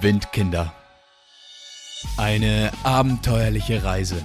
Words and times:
Windkinder. 0.00 0.72
Eine 2.16 2.70
abenteuerliche 2.84 3.82
Reise. 3.82 4.22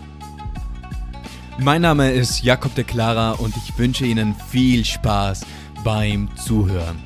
Mein 1.57 1.81
Name 1.81 2.11
ist 2.11 2.43
Jakob 2.43 2.75
de 2.75 2.83
Clara 2.83 3.31
und 3.31 3.55
ich 3.57 3.77
wünsche 3.77 4.05
Ihnen 4.05 4.35
viel 4.35 4.85
Spaß 4.85 5.45
beim 5.83 6.29
Zuhören. 6.37 7.01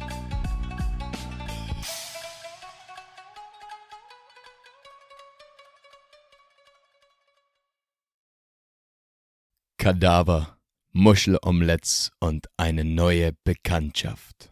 Kadaver, 9.78 10.58
Muschelomelettes 10.92 12.12
und 12.20 12.48
eine 12.58 12.84
neue 12.84 13.32
Bekanntschaft. 13.46 14.52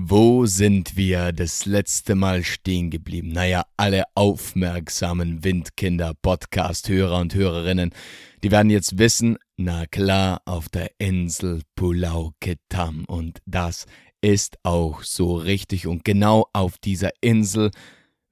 Wo 0.00 0.46
sind 0.46 0.96
wir 0.96 1.32
das 1.32 1.66
letzte 1.66 2.14
Mal 2.14 2.44
stehen 2.44 2.88
geblieben? 2.88 3.30
Naja, 3.32 3.64
alle 3.76 4.04
aufmerksamen 4.14 5.42
Windkinder, 5.42 6.14
Podcast-Hörer 6.22 7.18
und 7.18 7.34
Hörerinnen, 7.34 7.90
die 8.44 8.52
werden 8.52 8.70
jetzt 8.70 8.98
wissen, 8.98 9.38
na 9.56 9.86
klar, 9.86 10.40
auf 10.44 10.68
der 10.68 10.92
Insel 10.98 11.62
Pulau 11.74 12.30
Ketam. 12.38 13.06
Und 13.06 13.40
das 13.44 13.86
ist 14.20 14.58
auch 14.62 15.02
so 15.02 15.34
richtig. 15.34 15.88
Und 15.88 16.04
genau 16.04 16.46
auf 16.52 16.78
dieser 16.78 17.10
Insel 17.20 17.72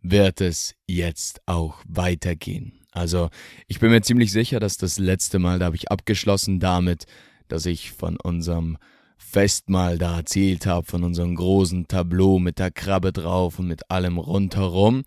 wird 0.00 0.40
es 0.40 0.76
jetzt 0.86 1.40
auch 1.46 1.82
weitergehen. 1.88 2.84
Also, 2.92 3.28
ich 3.66 3.80
bin 3.80 3.90
mir 3.90 4.02
ziemlich 4.02 4.30
sicher, 4.30 4.60
dass 4.60 4.76
das 4.76 5.00
letzte 5.00 5.40
Mal, 5.40 5.58
da 5.58 5.64
habe 5.64 5.76
ich 5.76 5.90
abgeschlossen 5.90 6.60
damit, 6.60 7.06
dass 7.48 7.66
ich 7.66 7.90
von 7.90 8.16
unserem 8.20 8.78
Festmahl 9.16 9.98
da 9.98 10.18
erzählt 10.18 10.66
habe, 10.66 10.86
von 10.86 11.04
unserem 11.04 11.34
großen 11.34 11.88
Tableau 11.88 12.38
mit 12.38 12.58
der 12.58 12.70
Krabbe 12.70 13.12
drauf 13.12 13.58
und 13.58 13.66
mit 13.66 13.90
allem 13.90 14.18
rundherum. 14.18 15.04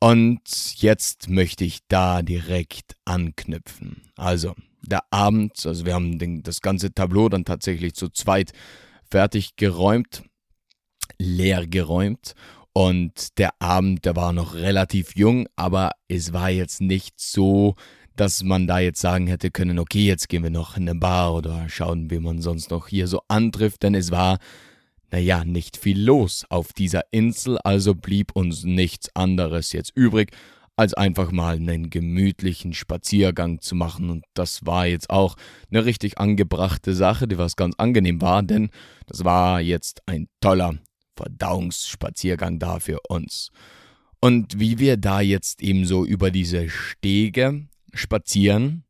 Und 0.00 0.40
jetzt 0.76 1.30
möchte 1.30 1.64
ich 1.64 1.80
da 1.88 2.22
direkt 2.22 2.96
anknüpfen. 3.04 4.02
Also, 4.16 4.54
der 4.82 5.02
Abend, 5.10 5.64
also 5.64 5.86
wir 5.86 5.94
haben 5.94 6.18
den, 6.18 6.42
das 6.42 6.60
ganze 6.60 6.92
Tableau 6.92 7.28
dann 7.28 7.44
tatsächlich 7.44 7.94
zu 7.94 8.10
zweit 8.10 8.52
fertig 9.10 9.56
geräumt, 9.56 10.22
leer 11.18 11.66
geräumt. 11.66 12.34
Und 12.72 13.38
der 13.38 13.50
Abend, 13.60 14.04
der 14.04 14.16
war 14.16 14.32
noch 14.32 14.54
relativ 14.54 15.14
jung, 15.14 15.46
aber 15.54 15.92
es 16.08 16.32
war 16.32 16.50
jetzt 16.50 16.80
nicht 16.80 17.20
so 17.20 17.76
dass 18.16 18.42
man 18.42 18.66
da 18.66 18.78
jetzt 18.78 19.00
sagen 19.00 19.26
hätte 19.26 19.50
können, 19.50 19.78
okay, 19.78 20.06
jetzt 20.06 20.28
gehen 20.28 20.42
wir 20.42 20.50
noch 20.50 20.76
in 20.76 20.88
eine 20.88 20.98
Bar 20.98 21.34
oder 21.34 21.68
schauen, 21.68 22.10
wie 22.10 22.18
man 22.18 22.40
sonst 22.40 22.70
noch 22.70 22.88
hier 22.88 23.08
so 23.08 23.22
antrifft, 23.28 23.82
denn 23.82 23.94
es 23.94 24.10
war, 24.10 24.38
naja, 25.10 25.44
nicht 25.44 25.76
viel 25.76 26.00
los 26.00 26.44
auf 26.48 26.72
dieser 26.72 27.02
Insel, 27.10 27.58
also 27.58 27.94
blieb 27.94 28.34
uns 28.34 28.64
nichts 28.64 29.14
anderes 29.14 29.72
jetzt 29.72 29.92
übrig, 29.96 30.32
als 30.76 30.94
einfach 30.94 31.30
mal 31.30 31.56
einen 31.56 31.90
gemütlichen 31.90 32.72
Spaziergang 32.72 33.60
zu 33.60 33.74
machen. 33.74 34.10
Und 34.10 34.24
das 34.34 34.66
war 34.66 34.86
jetzt 34.86 35.10
auch 35.10 35.36
eine 35.70 35.84
richtig 35.84 36.18
angebrachte 36.18 36.94
Sache, 36.94 37.28
die 37.28 37.38
was 37.38 37.56
ganz 37.56 37.74
angenehm 37.78 38.20
war, 38.20 38.42
denn 38.42 38.70
das 39.06 39.24
war 39.24 39.60
jetzt 39.60 40.02
ein 40.06 40.28
toller 40.40 40.74
Verdauungsspaziergang 41.16 42.58
da 42.58 42.80
für 42.80 42.98
uns. 43.08 43.50
Und 44.20 44.58
wie 44.58 44.78
wir 44.78 44.96
da 44.96 45.20
jetzt 45.20 45.62
eben 45.62 45.84
so 45.86 46.04
über 46.04 46.30
diese 46.30 46.68
Stege 46.68 47.66
spazieren, 47.94 48.84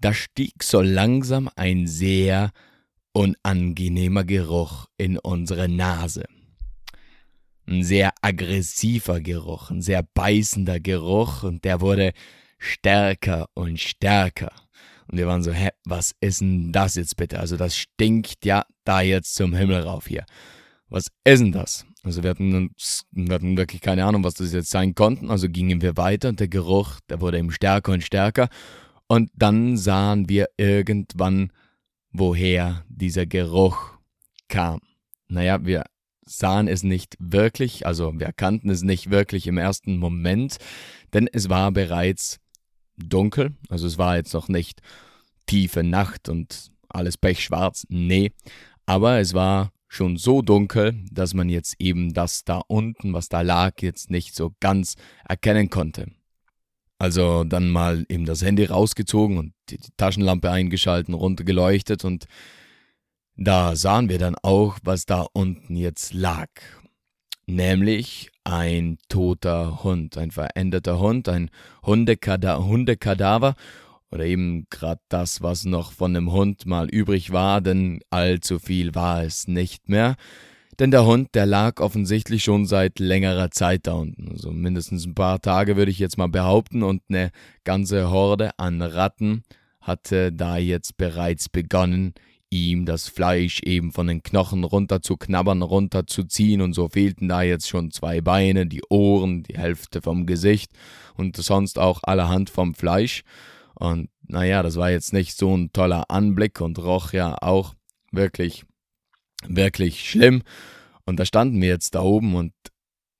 da 0.00 0.14
stieg 0.14 0.62
so 0.62 0.80
langsam 0.80 1.50
ein 1.56 1.86
sehr 1.86 2.52
unangenehmer 3.12 4.24
Geruch 4.24 4.86
in 4.96 5.18
unsere 5.18 5.68
Nase. 5.68 6.24
Ein 7.66 7.82
sehr 7.82 8.12
aggressiver 8.22 9.20
Geruch, 9.20 9.70
ein 9.70 9.82
sehr 9.82 10.02
beißender 10.14 10.80
Geruch 10.80 11.42
und 11.42 11.64
der 11.64 11.80
wurde 11.80 12.12
stärker 12.58 13.48
und 13.54 13.80
stärker. 13.80 14.52
Und 15.08 15.18
wir 15.18 15.26
waren 15.26 15.42
so, 15.42 15.52
hä, 15.52 15.70
was 15.84 16.14
ist 16.20 16.40
denn 16.40 16.72
das 16.72 16.94
jetzt 16.94 17.16
bitte? 17.16 17.40
Also 17.40 17.56
das 17.56 17.76
stinkt 17.76 18.44
ja 18.44 18.64
da 18.84 19.00
jetzt 19.00 19.34
zum 19.34 19.54
Himmel 19.54 19.82
rauf 19.82 20.06
hier. 20.06 20.24
Was 20.88 21.08
ist 21.24 21.40
denn 21.40 21.52
das? 21.52 21.87
Also 22.08 22.22
wir 22.22 22.30
hatten, 22.30 22.70
wir 23.12 23.34
hatten 23.34 23.58
wirklich 23.58 23.82
keine 23.82 24.06
Ahnung, 24.06 24.24
was 24.24 24.32
das 24.32 24.54
jetzt 24.54 24.70
sein 24.70 24.94
konnten. 24.94 25.30
Also 25.30 25.46
gingen 25.50 25.82
wir 25.82 25.98
weiter 25.98 26.30
und 26.30 26.40
der 26.40 26.48
Geruch, 26.48 27.00
der 27.10 27.20
wurde 27.20 27.38
eben 27.38 27.50
stärker 27.50 27.92
und 27.92 28.02
stärker. 28.02 28.48
Und 29.08 29.30
dann 29.34 29.76
sahen 29.76 30.26
wir 30.26 30.48
irgendwann, 30.56 31.52
woher 32.10 32.82
dieser 32.88 33.26
Geruch 33.26 33.76
kam. 34.48 34.80
Naja, 35.28 35.66
wir 35.66 35.84
sahen 36.24 36.66
es 36.66 36.82
nicht 36.82 37.14
wirklich, 37.18 37.86
also 37.86 38.18
wir 38.18 38.26
erkannten 38.26 38.70
es 38.70 38.82
nicht 38.82 39.10
wirklich 39.10 39.46
im 39.46 39.58
ersten 39.58 39.98
Moment, 39.98 40.56
denn 41.12 41.28
es 41.30 41.50
war 41.50 41.72
bereits 41.72 42.38
dunkel. 42.96 43.54
Also 43.68 43.86
es 43.86 43.98
war 43.98 44.16
jetzt 44.16 44.32
noch 44.32 44.48
nicht 44.48 44.80
tiefe 45.44 45.82
Nacht 45.82 46.30
und 46.30 46.70
alles 46.88 47.18
pechschwarz. 47.18 47.84
Nee, 47.90 48.32
aber 48.86 49.18
es 49.18 49.34
war 49.34 49.72
schon 49.88 50.16
so 50.16 50.42
dunkel, 50.42 50.94
dass 51.10 51.34
man 51.34 51.48
jetzt 51.48 51.76
eben 51.78 52.12
das 52.12 52.44
da 52.44 52.58
unten, 52.66 53.14
was 53.14 53.28
da 53.28 53.40
lag, 53.40 53.80
jetzt 53.80 54.10
nicht 54.10 54.34
so 54.34 54.54
ganz 54.60 54.96
erkennen 55.26 55.70
konnte. 55.70 56.06
Also 56.98 57.44
dann 57.44 57.70
mal 57.70 58.04
eben 58.08 58.26
das 58.26 58.42
Handy 58.42 58.64
rausgezogen 58.64 59.38
und 59.38 59.54
die 59.70 59.78
Taschenlampe 59.96 60.50
eingeschalten, 60.50 61.14
runtergeleuchtet 61.14 62.04
und 62.04 62.26
da 63.36 63.76
sahen 63.76 64.08
wir 64.08 64.18
dann 64.18 64.34
auch, 64.42 64.78
was 64.82 65.06
da 65.06 65.24
unten 65.32 65.76
jetzt 65.76 66.12
lag. 66.12 66.48
Nämlich 67.46 68.30
ein 68.42 68.98
toter 69.08 69.84
Hund, 69.84 70.18
ein 70.18 70.32
veränderter 70.32 70.98
Hund, 70.98 71.28
ein 71.28 71.50
Hundekada 71.86 72.58
Hundekadaver 72.58 73.54
oder 74.10 74.24
eben 74.24 74.66
gerade 74.70 75.00
das, 75.08 75.42
was 75.42 75.64
noch 75.64 75.92
von 75.92 76.14
dem 76.14 76.32
Hund 76.32 76.66
mal 76.66 76.88
übrig 76.88 77.32
war, 77.32 77.60
denn 77.60 78.00
allzu 78.10 78.58
viel 78.58 78.94
war 78.94 79.22
es 79.22 79.48
nicht 79.48 79.88
mehr. 79.88 80.16
Denn 80.78 80.92
der 80.92 81.04
Hund, 81.04 81.34
der 81.34 81.44
lag 81.44 81.80
offensichtlich 81.80 82.44
schon 82.44 82.64
seit 82.64 83.00
längerer 83.00 83.50
Zeit 83.50 83.86
da 83.88 83.94
unten. 83.94 84.28
Also 84.30 84.52
mindestens 84.52 85.06
ein 85.06 85.14
paar 85.14 85.40
Tage 85.40 85.76
würde 85.76 85.90
ich 85.90 85.98
jetzt 85.98 86.18
mal 86.18 86.28
behaupten 86.28 86.84
und 86.84 87.02
eine 87.08 87.30
ganze 87.64 88.10
Horde 88.10 88.56
an 88.58 88.80
Ratten 88.80 89.42
hatte 89.80 90.32
da 90.32 90.56
jetzt 90.56 90.96
bereits 90.96 91.48
begonnen, 91.48 92.14
ihm 92.50 92.86
das 92.86 93.08
Fleisch 93.08 93.60
eben 93.62 93.92
von 93.92 94.06
den 94.06 94.22
Knochen 94.22 94.64
runter 94.64 95.02
zu 95.02 95.16
knabbern, 95.16 95.62
runter 95.62 96.06
zu 96.06 96.24
ziehen 96.24 96.60
und 96.60 96.74
so 96.74 96.88
fehlten 96.88 97.28
da 97.28 97.42
jetzt 97.42 97.68
schon 97.68 97.90
zwei 97.90 98.20
Beine, 98.20 98.66
die 98.66 98.82
Ohren, 98.88 99.42
die 99.42 99.58
Hälfte 99.58 100.00
vom 100.00 100.26
Gesicht 100.26 100.70
und 101.16 101.36
sonst 101.36 101.78
auch 101.78 102.00
allerhand 102.04 102.50
vom 102.50 102.74
Fleisch. 102.74 103.22
Und 103.78 104.10
naja, 104.26 104.62
das 104.62 104.76
war 104.76 104.90
jetzt 104.90 105.12
nicht 105.12 105.36
so 105.36 105.56
ein 105.56 105.72
toller 105.72 106.10
Anblick 106.10 106.60
und 106.60 106.78
roch 106.78 107.12
ja 107.12 107.36
auch 107.40 107.74
wirklich, 108.10 108.64
wirklich 109.46 110.08
schlimm. 110.08 110.42
Und 111.04 111.20
da 111.20 111.24
standen 111.24 111.60
wir 111.62 111.68
jetzt 111.68 111.94
da 111.94 112.02
oben 112.02 112.34
und 112.34 112.52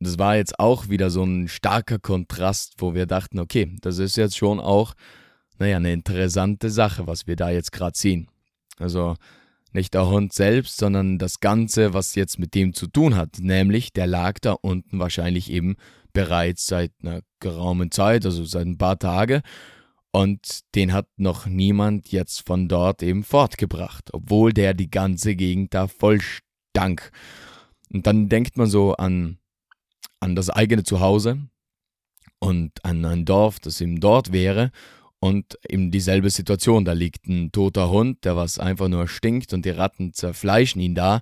das 0.00 0.18
war 0.18 0.36
jetzt 0.36 0.58
auch 0.58 0.88
wieder 0.88 1.10
so 1.10 1.24
ein 1.24 1.48
starker 1.48 1.98
Kontrast, 1.98 2.74
wo 2.78 2.94
wir 2.94 3.06
dachten, 3.06 3.38
okay, 3.38 3.76
das 3.80 3.98
ist 3.98 4.16
jetzt 4.16 4.36
schon 4.36 4.60
auch, 4.60 4.94
naja, 5.58 5.76
eine 5.76 5.92
interessante 5.92 6.70
Sache, 6.70 7.06
was 7.06 7.26
wir 7.26 7.36
da 7.36 7.50
jetzt 7.50 7.72
gerade 7.72 7.98
sehen. 7.98 8.28
Also 8.78 9.16
nicht 9.72 9.94
der 9.94 10.08
Hund 10.08 10.32
selbst, 10.32 10.78
sondern 10.78 11.18
das 11.18 11.40
Ganze, 11.40 11.94
was 11.94 12.14
jetzt 12.14 12.38
mit 12.38 12.54
dem 12.54 12.74
zu 12.74 12.86
tun 12.86 13.16
hat. 13.16 13.38
Nämlich, 13.40 13.92
der 13.92 14.06
lag 14.06 14.38
da 14.40 14.52
unten 14.52 14.98
wahrscheinlich 14.98 15.50
eben 15.50 15.76
bereits 16.12 16.66
seit 16.66 16.92
einer 17.02 17.20
geraumen 17.40 17.90
Zeit, 17.90 18.24
also 18.24 18.44
seit 18.44 18.66
ein 18.66 18.78
paar 18.78 18.98
Tagen. 18.98 19.42
Und 20.18 20.74
den 20.74 20.92
hat 20.92 21.06
noch 21.16 21.46
niemand 21.46 22.10
jetzt 22.10 22.44
von 22.44 22.66
dort 22.66 23.04
eben 23.04 23.22
fortgebracht, 23.22 24.12
obwohl 24.12 24.52
der 24.52 24.74
die 24.74 24.90
ganze 24.90 25.36
Gegend 25.36 25.74
da 25.74 25.86
voll 25.86 26.18
stank. 26.20 27.12
Und 27.92 28.04
dann 28.04 28.28
denkt 28.28 28.56
man 28.56 28.66
so 28.66 28.94
an, 28.94 29.38
an 30.18 30.34
das 30.34 30.50
eigene 30.50 30.82
Zuhause 30.82 31.38
und 32.40 32.84
an 32.84 33.04
ein 33.04 33.26
Dorf, 33.26 33.60
das 33.60 33.80
eben 33.80 34.00
dort 34.00 34.32
wäre 34.32 34.72
und 35.20 35.56
eben 35.68 35.92
dieselbe 35.92 36.30
Situation. 36.30 36.84
Da 36.84 36.94
liegt 36.94 37.28
ein 37.28 37.52
toter 37.52 37.88
Hund, 37.88 38.24
der 38.24 38.34
was 38.34 38.58
einfach 38.58 38.88
nur 38.88 39.06
stinkt 39.06 39.52
und 39.52 39.64
die 39.64 39.70
Ratten 39.70 40.14
zerfleischen 40.14 40.80
ihn 40.80 40.96
da 40.96 41.20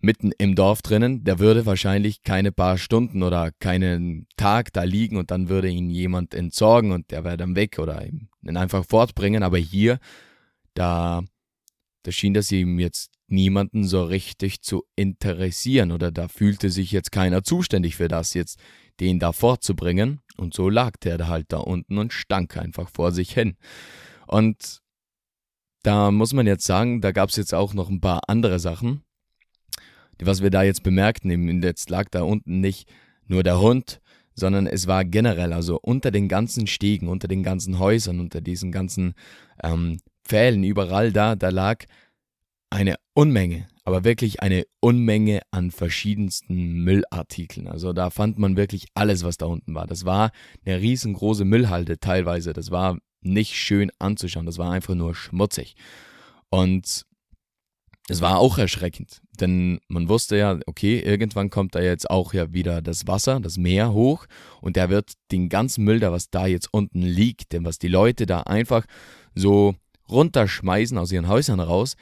mitten 0.00 0.32
im 0.38 0.54
Dorf 0.54 0.80
drinnen, 0.80 1.24
der 1.24 1.40
würde 1.40 1.66
wahrscheinlich 1.66 2.22
keine 2.22 2.52
paar 2.52 2.78
Stunden 2.78 3.22
oder 3.22 3.50
keinen 3.58 4.26
Tag 4.38 4.72
da 4.72 4.84
liegen 4.84 5.18
und 5.18 5.30
dann 5.30 5.50
würde 5.50 5.68
ihn 5.68 5.90
jemand 5.90 6.32
entsorgen 6.32 6.92
und 6.92 7.10
der 7.10 7.22
wäre 7.24 7.36
dann 7.36 7.54
weg 7.54 7.78
oder 7.78 7.98
ihn 8.42 8.56
einfach 8.56 8.84
fortbringen. 8.84 9.42
Aber 9.42 9.58
hier, 9.58 9.98
da, 10.74 11.22
da 12.02 12.12
schien 12.12 12.34
das 12.34 12.50
ihm 12.52 12.78
jetzt 12.78 13.10
niemanden 13.26 13.86
so 13.86 14.02
richtig 14.02 14.62
zu 14.62 14.84
interessieren 14.96 15.92
oder 15.92 16.10
da 16.10 16.26
fühlte 16.28 16.70
sich 16.70 16.90
jetzt 16.90 17.12
keiner 17.12 17.44
zuständig 17.44 17.96
für 17.96 18.08
das, 18.08 18.34
jetzt 18.34 18.58
den 18.98 19.18
da 19.18 19.32
fortzubringen. 19.32 20.20
Und 20.36 20.54
so 20.54 20.68
lag 20.68 20.96
der 21.02 21.28
halt 21.28 21.46
da 21.52 21.58
unten 21.58 21.98
und 21.98 22.12
stank 22.12 22.56
einfach 22.56 22.88
vor 22.88 23.12
sich 23.12 23.32
hin. 23.32 23.56
Und 24.26 24.80
da 25.82 26.10
muss 26.10 26.32
man 26.32 26.46
jetzt 26.46 26.66
sagen, 26.66 27.00
da 27.00 27.12
gab 27.12 27.30
es 27.30 27.36
jetzt 27.36 27.54
auch 27.54 27.72
noch 27.72 27.88
ein 27.88 28.00
paar 28.00 28.28
andere 28.28 28.58
Sachen 28.58 29.02
was 30.26 30.42
wir 30.42 30.50
da 30.50 30.62
jetzt 30.62 30.82
bemerkten, 30.82 31.30
eben 31.30 31.62
jetzt 31.62 31.90
lag 31.90 32.08
da 32.10 32.22
unten 32.22 32.60
nicht 32.60 32.88
nur 33.26 33.42
der 33.42 33.60
Hund, 33.60 34.00
sondern 34.40 34.66
es 34.66 34.86
war 34.86 35.04
generell, 35.04 35.52
also 35.52 35.78
unter 35.80 36.10
den 36.10 36.28
ganzen 36.28 36.66
Stegen, 36.66 37.08
unter 37.08 37.28
den 37.28 37.42
ganzen 37.42 37.78
Häusern, 37.78 38.18
unter 38.18 38.40
diesen 38.40 38.72
ganzen 38.72 39.14
ähm, 39.62 39.98
Pfählen, 40.24 40.62
überall 40.64 41.12
da, 41.12 41.36
da 41.36 41.50
lag 41.50 41.84
eine 42.70 42.96
Unmenge, 43.14 43.68
aber 43.84 44.04
wirklich 44.04 44.42
eine 44.42 44.64
Unmenge 44.80 45.40
an 45.50 45.70
verschiedensten 45.70 46.82
Müllartikeln. 46.84 47.66
Also 47.66 47.92
da 47.92 48.10
fand 48.10 48.38
man 48.38 48.56
wirklich 48.56 48.86
alles, 48.94 49.24
was 49.24 49.36
da 49.36 49.46
unten 49.46 49.74
war. 49.74 49.86
Das 49.86 50.04
war 50.04 50.30
eine 50.64 50.80
riesengroße 50.80 51.44
Müllhalde 51.44 51.98
teilweise. 51.98 52.52
Das 52.52 52.70
war 52.70 52.98
nicht 53.22 53.54
schön 53.54 53.90
anzuschauen. 53.98 54.46
Das 54.46 54.58
war 54.58 54.70
einfach 54.70 54.94
nur 54.94 55.14
schmutzig. 55.14 55.74
Und 56.48 57.06
es 58.10 58.20
war 58.20 58.40
auch 58.40 58.58
erschreckend, 58.58 59.22
denn 59.38 59.78
man 59.86 60.08
wusste 60.08 60.36
ja, 60.36 60.58
okay, 60.66 60.98
irgendwann 60.98 61.48
kommt 61.48 61.76
da 61.76 61.80
jetzt 61.80 62.10
auch 62.10 62.34
ja 62.34 62.52
wieder 62.52 62.82
das 62.82 63.06
Wasser, 63.06 63.38
das 63.38 63.56
Meer 63.56 63.92
hoch 63.92 64.26
und 64.60 64.74
der 64.74 64.90
wird 64.90 65.12
den 65.30 65.48
ganzen 65.48 65.84
Müll, 65.84 66.00
da 66.00 66.10
was 66.10 66.28
da 66.28 66.46
jetzt 66.46 66.68
unten 66.72 67.02
liegt, 67.02 67.52
denn 67.52 67.64
was 67.64 67.78
die 67.78 67.88
Leute 67.88 68.26
da 68.26 68.40
einfach 68.40 68.84
so 69.36 69.76
runterschmeißen 70.08 70.98
aus 70.98 71.12
ihren 71.12 71.28
Häusern 71.28 71.60
raus, 71.60 71.94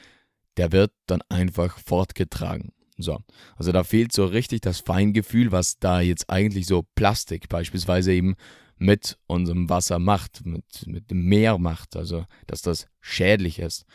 der 0.57 0.71
wird 0.71 0.91
dann 1.05 1.21
einfach 1.29 1.77
fortgetragen. 1.77 2.71
So, 2.97 3.19
also 3.55 3.71
da 3.71 3.83
fehlt 3.83 4.11
so 4.11 4.25
richtig 4.25 4.61
das 4.61 4.79
Feingefühl, 4.79 5.51
was 5.51 5.77
da 5.77 6.01
jetzt 6.01 6.29
eigentlich 6.29 6.65
so 6.65 6.85
Plastik 6.95 7.49
beispielsweise 7.49 8.13
eben 8.13 8.35
mit 8.77 9.19
unserem 9.27 9.69
Wasser 9.69 9.99
macht, 9.99 10.43
mit, 10.43 10.65
mit 10.87 11.11
dem 11.11 11.23
Meer 11.25 11.59
macht, 11.59 11.95
also 11.95 12.25
dass 12.47 12.63
das 12.63 12.87
schädlich 12.99 13.59
ist. 13.59 13.85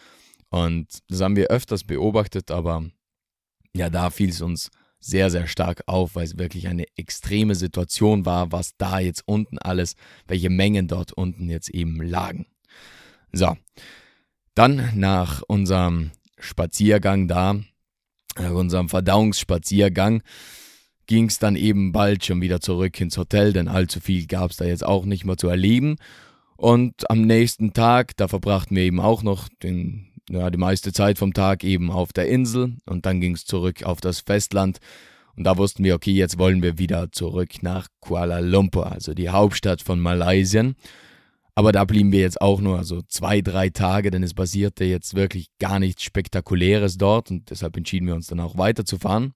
Und 0.54 1.00
das 1.08 1.20
haben 1.20 1.34
wir 1.34 1.48
öfters 1.48 1.82
beobachtet, 1.82 2.52
aber 2.52 2.84
ja, 3.74 3.90
da 3.90 4.10
fiel 4.10 4.30
es 4.30 4.40
uns 4.40 4.70
sehr, 5.00 5.28
sehr 5.28 5.48
stark 5.48 5.82
auf, 5.86 6.14
weil 6.14 6.22
es 6.22 6.38
wirklich 6.38 6.68
eine 6.68 6.86
extreme 6.96 7.56
Situation 7.56 8.24
war, 8.24 8.52
was 8.52 8.76
da 8.76 9.00
jetzt 9.00 9.24
unten 9.26 9.58
alles, 9.58 9.96
welche 10.28 10.50
Mengen 10.50 10.86
dort 10.86 11.12
unten 11.12 11.50
jetzt 11.50 11.70
eben 11.70 12.00
lagen. 12.00 12.46
So, 13.32 13.56
dann 14.54 14.92
nach 14.94 15.42
unserem 15.42 16.12
Spaziergang 16.38 17.26
da, 17.26 17.54
nach 18.38 18.52
unserem 18.52 18.88
Verdauungsspaziergang, 18.88 20.22
ging 21.08 21.26
es 21.26 21.40
dann 21.40 21.56
eben 21.56 21.90
bald 21.90 22.24
schon 22.24 22.40
wieder 22.40 22.60
zurück 22.60 23.00
ins 23.00 23.18
Hotel, 23.18 23.52
denn 23.52 23.66
allzu 23.66 23.98
viel 23.98 24.28
gab 24.28 24.52
es 24.52 24.58
da 24.58 24.66
jetzt 24.66 24.86
auch 24.86 25.04
nicht 25.04 25.24
mehr 25.24 25.36
zu 25.36 25.48
erleben. 25.48 25.96
Und 26.56 27.10
am 27.10 27.22
nächsten 27.22 27.72
Tag, 27.72 28.16
da 28.16 28.28
verbrachten 28.28 28.76
wir 28.76 28.84
eben 28.84 29.00
auch 29.00 29.24
noch 29.24 29.48
den 29.48 30.13
ja, 30.30 30.50
die 30.50 30.58
meiste 30.58 30.92
Zeit 30.92 31.18
vom 31.18 31.32
Tag 31.34 31.64
eben 31.64 31.90
auf 31.90 32.12
der 32.12 32.28
Insel 32.28 32.76
und 32.86 33.06
dann 33.06 33.20
ging 33.20 33.34
es 33.34 33.44
zurück 33.44 33.82
auf 33.84 34.00
das 34.00 34.20
Festland. 34.20 34.78
Und 35.36 35.44
da 35.44 35.56
wussten 35.56 35.82
wir, 35.82 35.94
okay, 35.94 36.12
jetzt 36.12 36.38
wollen 36.38 36.62
wir 36.62 36.78
wieder 36.78 37.10
zurück 37.10 37.62
nach 37.62 37.88
Kuala 38.00 38.38
Lumpur, 38.38 38.90
also 38.90 39.14
die 39.14 39.30
Hauptstadt 39.30 39.82
von 39.82 40.00
Malaysia. 40.00 40.72
Aber 41.56 41.72
da 41.72 41.84
blieben 41.84 42.12
wir 42.12 42.20
jetzt 42.20 42.40
auch 42.40 42.60
nur 42.60 42.84
so 42.84 43.02
zwei, 43.02 43.40
drei 43.40 43.70
Tage, 43.70 44.10
denn 44.10 44.22
es 44.22 44.34
passierte 44.34 44.84
jetzt 44.84 45.14
wirklich 45.14 45.48
gar 45.58 45.78
nichts 45.78 46.02
Spektakuläres 46.02 46.98
dort 46.98 47.30
und 47.30 47.50
deshalb 47.50 47.76
entschieden 47.76 48.06
wir 48.06 48.14
uns 48.14 48.26
dann 48.26 48.40
auch 48.40 48.58
weiterzufahren. 48.58 49.34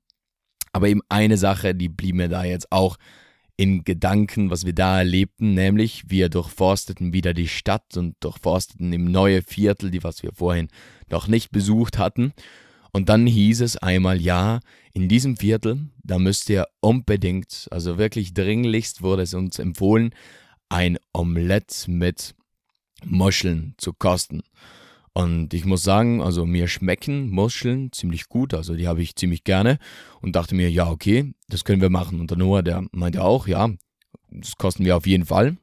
Aber 0.73 0.88
eben 0.88 1.00
eine 1.08 1.37
Sache, 1.37 1.75
die 1.75 1.88
blieb 1.88 2.17
mir 2.17 2.29
da 2.29 2.44
jetzt 2.44 2.70
auch 2.70 2.96
in 3.58 3.82
Gedanken, 3.82 4.50
was 4.50 4.64
wir 4.64 4.72
da 4.72 4.99
erlebten, 4.99 5.52
nämlich 5.52 6.05
wir 6.06 6.28
durchforsteten 6.28 7.12
wieder 7.12 7.34
die 7.34 7.49
Stadt 7.49 7.96
und 7.96 8.14
durchforsteten 8.20 8.93
im 8.93 9.10
neue 9.10 9.43
Viertel, 9.43 9.90
die 9.90 10.05
was 10.05 10.22
wir 10.22 10.31
vorhin 10.32 10.69
noch 11.10 11.26
nicht 11.26 11.50
besucht 11.50 11.99
hatten. 11.99 12.32
Und 12.93 13.08
dann 13.08 13.26
hieß 13.26 13.60
es 13.62 13.76
einmal, 13.76 14.20
ja, 14.20 14.60
in 14.93 15.08
diesem 15.08 15.37
Viertel, 15.37 15.90
da 16.05 16.20
müsst 16.20 16.49
ihr 16.50 16.69
unbedingt, 16.81 17.66
also 17.72 17.99
wirklich 17.99 18.32
dringlichst 18.32 19.02
wurde 19.02 19.22
es 19.22 19.34
uns 19.34 19.58
empfohlen, 19.58 20.14
ein 20.69 20.96
Omelett 21.12 21.87
mit 21.88 22.37
Muscheln 23.05 23.75
zu 23.76 23.93
kosten. 23.93 24.43
Und 25.19 25.53
ich 25.53 25.65
muss 25.65 25.82
sagen, 25.82 26.23
also 26.23 26.47
mir 26.47 26.69
schmecken 26.69 27.29
Muscheln 27.31 27.91
ziemlich 27.91 28.29
gut, 28.29 28.55
also 28.55 28.76
die 28.76 28.87
habe 28.87 29.03
ich 29.03 29.17
ziemlich 29.17 29.43
gerne 29.43 29.81
und 30.20 30.37
dachte 30.37 30.55
mir, 30.55 30.70
ja, 30.70 30.88
okay, 30.88 31.35
das 31.49 31.65
können 31.65 31.82
wir 31.82 31.91
machen. 31.91 32.20
Und 32.20 32.31
der 32.31 32.38
Noah, 32.38 32.62
der 32.62 32.87
meinte 32.93 33.25
auch, 33.25 33.49
ja, 33.49 33.69
das 34.31 34.55
kosten 34.55 34.85
wir 34.85 34.97
auf 34.97 35.09
jeden 35.09 35.25
Fall. 35.25 35.56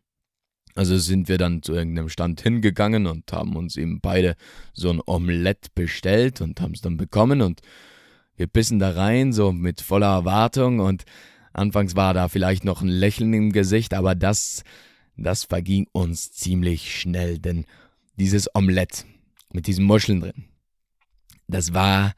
Also 0.76 0.98
sind 0.98 1.30
wir 1.30 1.38
dann 1.38 1.64
zu 1.64 1.72
irgendeinem 1.72 2.10
Stand 2.10 2.42
hingegangen 2.42 3.08
und 3.08 3.32
haben 3.32 3.56
uns 3.56 3.78
eben 3.78 4.02
beide 4.02 4.36
so 4.74 4.90
ein 4.90 5.00
Omelett 5.06 5.74
bestellt 5.74 6.42
und 6.42 6.60
haben 6.60 6.74
es 6.74 6.82
dann 6.82 6.98
bekommen 6.98 7.42
und 7.42 7.62
wir 8.36 8.48
bissen 8.48 8.80
da 8.80 8.90
rein, 8.90 9.32
so 9.32 9.54
mit 9.54 9.80
voller 9.80 10.12
Erwartung 10.12 10.82
und 10.82 11.06
anfangs 11.54 11.96
war 11.96 12.14
da 12.14 12.28
vielleicht 12.28 12.66
noch 12.66 12.82
ein 12.82 12.90
Lächeln 12.90 13.32
im 13.34 13.54
Gesicht, 13.54 13.94
aber 13.94 14.16
das, 14.16 14.66
das 15.16 15.46
verging 15.46 15.88
uns 15.94 16.34
ziemlich 16.34 16.94
schnell, 17.00 17.40
denn 17.40 17.64
dieses 18.18 18.54
Omelett, 18.54 19.06
mit 19.56 19.68
diesen 19.68 19.86
Muscheln 19.86 20.20
drin. 20.20 20.46
Das 21.48 21.74
war 21.74 22.14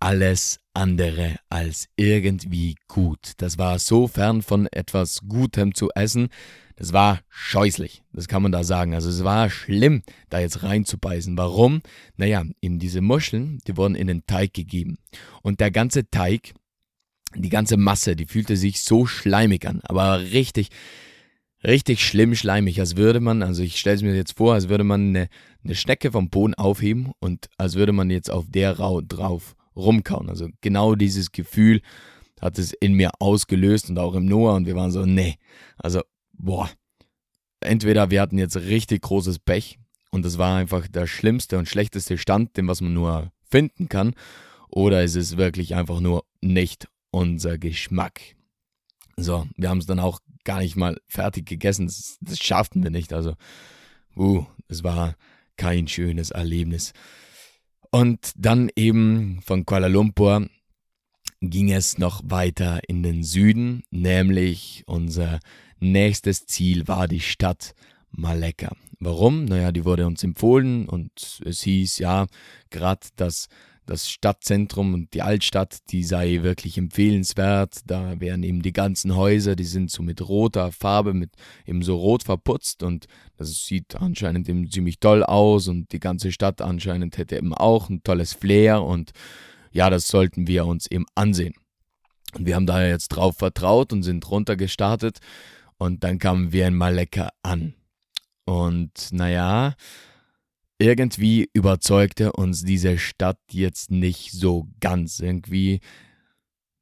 alles 0.00 0.60
andere 0.74 1.36
als 1.48 1.88
irgendwie 1.96 2.76
gut. 2.86 3.32
Das 3.38 3.58
war 3.58 3.78
so 3.78 4.06
fern 4.06 4.42
von 4.42 4.66
etwas 4.70 5.20
Gutem 5.28 5.74
zu 5.74 5.90
essen. 5.94 6.28
Das 6.76 6.92
war 6.92 7.20
scheußlich, 7.28 8.02
das 8.12 8.28
kann 8.28 8.42
man 8.42 8.52
da 8.52 8.62
sagen. 8.62 8.94
Also 8.94 9.08
es 9.10 9.24
war 9.24 9.50
schlimm, 9.50 10.02
da 10.28 10.38
jetzt 10.38 10.62
reinzubeißen. 10.62 11.36
Warum? 11.36 11.82
Naja, 12.16 12.44
eben 12.62 12.78
diese 12.78 13.00
Muscheln, 13.00 13.58
die 13.66 13.76
wurden 13.76 13.96
in 13.96 14.06
den 14.06 14.24
Teig 14.26 14.54
gegeben. 14.54 14.98
Und 15.42 15.58
der 15.58 15.72
ganze 15.72 16.08
Teig, 16.08 16.54
die 17.34 17.48
ganze 17.48 17.76
Masse, 17.76 18.14
die 18.14 18.26
fühlte 18.26 18.56
sich 18.56 18.80
so 18.82 19.06
schleimig 19.06 19.66
an, 19.66 19.80
aber 19.82 20.20
richtig, 20.20 20.68
richtig 21.64 22.06
schlimm 22.06 22.36
schleimig, 22.36 22.78
als 22.78 22.96
würde 22.96 23.20
man, 23.20 23.42
also 23.42 23.62
ich 23.62 23.78
stelle 23.78 23.96
es 23.96 24.02
mir 24.02 24.14
jetzt 24.14 24.36
vor, 24.36 24.54
als 24.54 24.68
würde 24.68 24.84
man 24.84 25.08
eine, 25.08 25.28
eine 25.68 25.76
Schnecke 25.76 26.10
vom 26.10 26.30
Boden 26.30 26.54
aufheben 26.54 27.12
und 27.20 27.48
als 27.58 27.74
würde 27.74 27.92
man 27.92 28.10
jetzt 28.10 28.30
auf 28.30 28.46
der 28.48 28.78
Rau 28.78 29.02
drauf 29.02 29.54
rumkauen. 29.76 30.28
Also 30.28 30.48
genau 30.60 30.94
dieses 30.94 31.30
Gefühl 31.30 31.82
hat 32.40 32.58
es 32.58 32.72
in 32.72 32.94
mir 32.94 33.10
ausgelöst 33.20 33.90
und 33.90 33.98
auch 33.98 34.14
im 34.14 34.24
Noah 34.24 34.54
und 34.56 34.66
wir 34.66 34.74
waren 34.74 34.90
so, 34.90 35.04
nee, 35.04 35.36
also 35.76 36.00
boah, 36.32 36.70
entweder 37.60 38.10
wir 38.10 38.20
hatten 38.20 38.38
jetzt 38.38 38.56
richtig 38.56 39.02
großes 39.02 39.40
Pech 39.40 39.78
und 40.10 40.24
das 40.24 40.38
war 40.38 40.56
einfach 40.56 40.88
der 40.88 41.06
schlimmste 41.06 41.58
und 41.58 41.68
schlechteste 41.68 42.16
Stand, 42.16 42.56
den 42.56 42.66
was 42.66 42.80
man 42.80 42.94
nur 42.94 43.30
finden 43.50 43.88
kann, 43.88 44.14
oder 44.70 45.02
es 45.02 45.16
ist 45.16 45.36
wirklich 45.36 45.74
einfach 45.74 46.00
nur 46.00 46.24
nicht 46.40 46.88
unser 47.10 47.58
Geschmack. 47.58 48.20
So, 49.16 49.46
wir 49.56 49.68
haben 49.68 49.78
es 49.78 49.86
dann 49.86 50.00
auch 50.00 50.20
gar 50.44 50.60
nicht 50.60 50.76
mal 50.76 50.98
fertig 51.08 51.46
gegessen. 51.46 51.86
Das, 51.86 52.16
das 52.20 52.38
schafften 52.38 52.82
wir 52.82 52.90
nicht. 52.90 53.12
Also, 53.12 53.34
uh, 54.16 54.46
es 54.68 54.84
war 54.84 55.16
kein 55.58 55.86
schönes 55.88 56.30
Erlebnis. 56.30 56.94
Und 57.90 58.32
dann 58.36 58.70
eben 58.76 59.40
von 59.42 59.66
Kuala 59.66 59.88
Lumpur 59.88 60.48
ging 61.40 61.70
es 61.70 61.98
noch 61.98 62.22
weiter 62.24 62.80
in 62.88 63.02
den 63.02 63.22
Süden, 63.22 63.82
nämlich 63.90 64.84
unser 64.86 65.40
nächstes 65.78 66.46
Ziel 66.46 66.88
war 66.88 67.08
die 67.08 67.20
Stadt 67.20 67.74
Malekka. 68.10 68.74
Warum? 69.00 69.44
Naja, 69.44 69.70
die 69.70 69.84
wurde 69.84 70.06
uns 70.06 70.24
empfohlen 70.24 70.88
und 70.88 71.40
es 71.44 71.62
hieß 71.62 71.98
ja, 71.98 72.26
gerade 72.70 73.06
dass 73.16 73.48
das 73.88 74.10
Stadtzentrum 74.10 74.92
und 74.92 75.14
die 75.14 75.22
Altstadt, 75.22 75.78
die 75.90 76.04
sei 76.04 76.42
wirklich 76.42 76.76
empfehlenswert. 76.76 77.80
Da 77.86 78.20
wären 78.20 78.42
eben 78.42 78.60
die 78.60 78.74
ganzen 78.74 79.16
Häuser, 79.16 79.56
die 79.56 79.64
sind 79.64 79.90
so 79.90 80.02
mit 80.02 80.28
roter 80.28 80.72
Farbe, 80.72 81.14
mit 81.14 81.30
eben 81.64 81.82
so 81.82 81.96
rot 81.96 82.22
verputzt 82.22 82.82
und 82.82 83.06
das 83.38 83.64
sieht 83.64 83.96
anscheinend 83.96 84.48
eben 84.48 84.70
ziemlich 84.70 85.00
toll 85.00 85.24
aus 85.24 85.68
und 85.68 85.90
die 85.92 86.00
ganze 86.00 86.32
Stadt 86.32 86.60
anscheinend 86.60 87.16
hätte 87.16 87.36
eben 87.36 87.54
auch 87.54 87.88
ein 87.88 88.02
tolles 88.02 88.34
Flair 88.34 88.82
und 88.82 89.12
ja, 89.72 89.88
das 89.88 90.08
sollten 90.08 90.46
wir 90.46 90.66
uns 90.66 90.86
eben 90.90 91.06
ansehen. 91.14 91.54
Und 92.34 92.44
wir 92.44 92.56
haben 92.56 92.66
daher 92.66 92.90
jetzt 92.90 93.08
drauf 93.08 93.38
vertraut 93.38 93.92
und 93.92 94.02
sind 94.02 94.30
runtergestartet 94.30 95.18
und 95.78 96.04
dann 96.04 96.18
kamen 96.18 96.52
wir 96.52 96.66
in 96.68 96.74
Malekka 96.74 97.30
an. 97.42 97.74
Und 98.44 99.12
naja, 99.12 99.74
irgendwie 100.78 101.50
überzeugte 101.52 102.32
uns 102.32 102.62
diese 102.62 102.98
Stadt 102.98 103.40
jetzt 103.50 103.90
nicht 103.90 104.32
so 104.32 104.68
ganz. 104.80 105.20
Irgendwie 105.20 105.80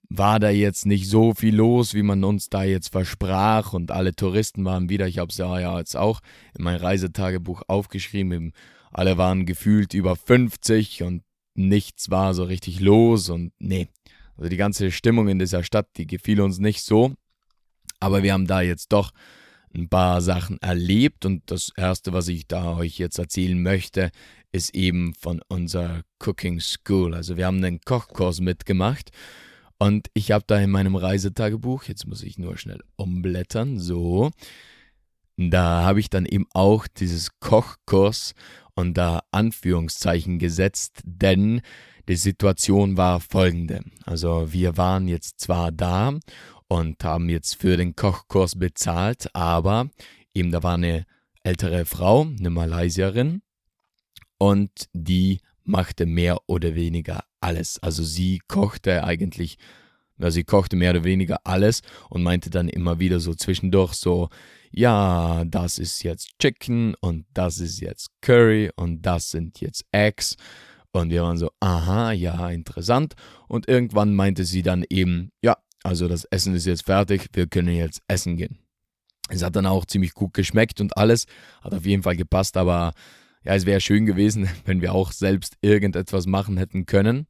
war 0.08 0.38
da 0.38 0.50
jetzt 0.50 0.86
nicht 0.86 1.08
so 1.08 1.34
viel 1.34 1.56
los, 1.56 1.94
wie 1.94 2.02
man 2.02 2.22
uns 2.22 2.48
da 2.48 2.62
jetzt 2.62 2.88
versprach. 2.88 3.72
Und 3.72 3.90
alle 3.90 4.14
Touristen 4.14 4.64
waren 4.64 4.88
wieder, 4.88 5.08
ich 5.08 5.18
habe 5.18 5.30
es 5.30 5.38
ja 5.38 5.78
jetzt 5.78 5.96
auch 5.96 6.20
in 6.56 6.64
mein 6.64 6.76
Reisetagebuch 6.76 7.62
aufgeschrieben, 7.66 8.52
alle 8.92 9.18
waren 9.18 9.46
gefühlt 9.46 9.94
über 9.94 10.16
50 10.16 11.02
und 11.02 11.22
nichts 11.54 12.10
war 12.10 12.34
so 12.34 12.44
richtig 12.44 12.80
los. 12.80 13.30
Und 13.30 13.52
nee, 13.58 13.88
also 14.36 14.48
die 14.48 14.56
ganze 14.56 14.90
Stimmung 14.90 15.28
in 15.28 15.38
dieser 15.38 15.64
Stadt, 15.64 15.88
die 15.96 16.06
gefiel 16.06 16.40
uns 16.40 16.58
nicht 16.58 16.82
so, 16.82 17.14
aber 17.98 18.22
wir 18.22 18.32
haben 18.32 18.46
da 18.46 18.60
jetzt 18.60 18.92
doch 18.92 19.12
ein 19.74 19.88
paar 19.88 20.20
Sachen 20.20 20.60
erlebt 20.62 21.24
und 21.26 21.50
das 21.50 21.72
erste, 21.76 22.12
was 22.12 22.28
ich 22.28 22.46
da 22.46 22.76
euch 22.76 22.98
jetzt 22.98 23.18
erzählen 23.18 23.60
möchte, 23.60 24.10
ist 24.52 24.74
eben 24.74 25.14
von 25.14 25.42
unserer 25.48 26.02
Cooking 26.24 26.60
School. 26.60 27.14
Also 27.14 27.36
wir 27.36 27.46
haben 27.46 27.62
einen 27.62 27.80
Kochkurs 27.80 28.40
mitgemacht 28.40 29.10
Und 29.78 30.08
ich 30.14 30.30
habe 30.30 30.44
da 30.46 30.58
in 30.58 30.70
meinem 30.70 30.96
Reisetagebuch, 30.96 31.84
jetzt 31.84 32.06
muss 32.06 32.22
ich 32.22 32.38
nur 32.38 32.56
schnell 32.56 32.82
umblättern, 32.96 33.78
so, 33.78 34.30
da 35.36 35.84
habe 35.84 36.00
ich 36.00 36.08
dann 36.08 36.24
eben 36.24 36.46
auch 36.54 36.86
dieses 36.86 37.38
Kochkurs 37.40 38.32
und 38.74 38.94
da 38.94 39.20
Anführungszeichen 39.32 40.38
gesetzt, 40.38 41.02
denn 41.04 41.60
die 42.08 42.16
Situation 42.16 42.96
war 42.96 43.20
folgende. 43.20 43.82
Also 44.04 44.52
wir 44.52 44.76
waren 44.76 45.08
jetzt 45.08 45.40
zwar 45.40 45.72
da 45.72 46.18
und 46.68 47.02
haben 47.04 47.28
jetzt 47.28 47.54
für 47.54 47.76
den 47.76 47.96
Kochkurs 47.96 48.58
bezahlt, 48.58 49.34
aber 49.34 49.90
eben 50.34 50.50
da 50.50 50.62
war 50.62 50.74
eine 50.74 51.06
ältere 51.42 51.84
Frau, 51.84 52.22
eine 52.22 52.50
Malaysierin, 52.50 53.42
und 54.38 54.70
die 54.92 55.40
machte 55.64 56.06
mehr 56.06 56.38
oder 56.46 56.74
weniger 56.74 57.24
alles. 57.40 57.78
Also 57.82 58.02
sie 58.02 58.40
kochte 58.48 59.04
eigentlich, 59.04 59.58
ja, 60.18 60.30
sie 60.30 60.44
kochte 60.44 60.76
mehr 60.76 60.90
oder 60.90 61.04
weniger 61.04 61.40
alles 61.44 61.82
und 62.10 62.22
meinte 62.22 62.50
dann 62.50 62.68
immer 62.68 62.98
wieder 62.98 63.20
so 63.20 63.34
zwischendurch 63.34 63.94
so, 63.94 64.28
ja, 64.70 65.44
das 65.46 65.78
ist 65.78 66.02
jetzt 66.02 66.38
Chicken 66.38 66.94
und 67.00 67.26
das 67.32 67.58
ist 67.58 67.80
jetzt 67.80 68.10
Curry 68.20 68.70
und 68.76 69.02
das 69.02 69.30
sind 69.30 69.60
jetzt 69.60 69.84
Eggs. 69.92 70.36
Und 70.92 71.10
wir 71.10 71.22
waren 71.22 71.36
so, 71.36 71.50
aha, 71.60 72.12
ja, 72.12 72.48
interessant. 72.48 73.14
Und 73.48 73.68
irgendwann 73.68 74.14
meinte 74.14 74.44
sie 74.44 74.62
dann 74.62 74.82
eben, 74.88 75.30
ja, 75.42 75.56
also 75.82 76.08
das 76.08 76.24
Essen 76.24 76.54
ist 76.54 76.66
jetzt 76.66 76.84
fertig, 76.86 77.28
wir 77.32 77.46
können 77.46 77.74
jetzt 77.74 78.02
essen 78.08 78.36
gehen. 78.36 78.58
Es 79.28 79.42
hat 79.42 79.56
dann 79.56 79.66
auch 79.66 79.84
ziemlich 79.84 80.14
gut 80.14 80.34
geschmeckt 80.34 80.80
und 80.80 80.96
alles, 80.96 81.26
hat 81.62 81.74
auf 81.74 81.84
jeden 81.84 82.02
Fall 82.02 82.16
gepasst, 82.16 82.56
aber 82.56 82.92
ja, 83.44 83.54
es 83.54 83.66
wäre 83.66 83.80
schön 83.80 84.06
gewesen, 84.06 84.48
wenn 84.64 84.80
wir 84.80 84.94
auch 84.94 85.12
selbst 85.12 85.56
irgendetwas 85.60 86.26
machen 86.26 86.56
hätten 86.56 86.86
können. 86.86 87.26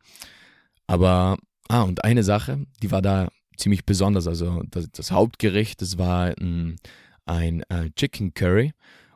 Aber, 0.87 1.37
ah, 1.69 1.83
und 1.83 2.05
eine 2.05 2.23
Sache, 2.23 2.67
die 2.83 2.91
war 2.91 3.03
da 3.03 3.29
ziemlich 3.57 3.85
besonders. 3.85 4.27
Also 4.27 4.63
das, 4.71 4.91
das 4.91 5.11
Hauptgericht, 5.11 5.83
das 5.83 5.99
war 5.99 6.35
ein, 6.39 6.77
ein 7.25 7.63
äh, 7.69 7.91
Chicken 7.97 8.35
Curry 8.35 8.73